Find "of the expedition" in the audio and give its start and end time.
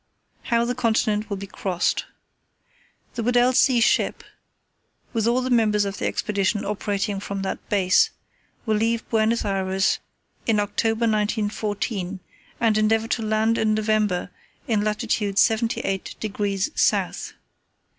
5.85-6.65